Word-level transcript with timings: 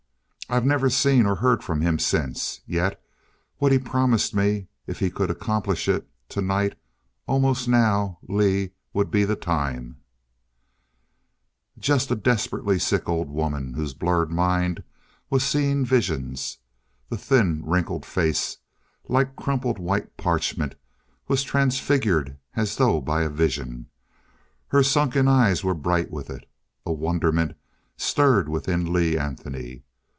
I've 0.49 0.65
never 0.65 0.89
seen 0.89 1.25
or 1.25 1.35
heard 1.35 1.63
from 1.63 1.79
him 1.79 1.97
since. 1.97 2.59
Yet 2.65 3.01
what 3.59 3.71
he 3.71 3.79
promised 3.79 4.35
me 4.35 4.67
if 4.85 4.99
he 4.99 5.09
could 5.09 5.29
accomplish 5.31 5.87
it 5.87 6.05
tonight 6.27 6.77
almost 7.25 7.69
now, 7.69 8.19
Lee, 8.27 8.71
would 8.91 9.09
be 9.09 9.23
the 9.23 9.37
time 9.37 10.01
"Just 11.79 12.11
a 12.11 12.15
desperately 12.17 12.77
sick 12.79 13.07
old 13.07 13.29
woman 13.29 13.75
whose 13.75 13.93
blurred 13.93 14.29
mind 14.29 14.83
was 15.29 15.45
seeing 15.45 15.85
visions. 15.85 16.57
The 17.07 17.17
thin 17.17 17.63
wrinkled 17.65 18.05
face, 18.05 18.57
like 19.07 19.37
crumpled 19.37 19.79
white 19.79 20.17
parchment, 20.17 20.75
was 21.29 21.43
transfigured 21.43 22.35
as 22.57 22.75
though 22.75 22.99
by 22.99 23.21
a 23.21 23.29
vision. 23.29 23.85
Her 24.67 24.83
sunken 24.83 25.29
eyes 25.29 25.63
were 25.63 25.73
bright 25.73 26.11
with 26.11 26.29
it. 26.29 26.45
A 26.85 26.91
wonderment 26.91 27.55
stirred 27.95 28.49
within 28.49 28.91
Lee 28.91 29.17
Anthony. 29.17 29.83